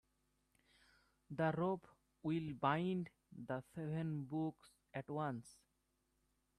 [1.29, 1.87] The rope
[2.23, 5.59] will bind the seven books at once.